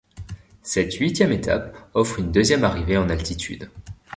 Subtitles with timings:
[0.63, 3.69] Cette huitième étape offre une deuxième arrivée en altitude.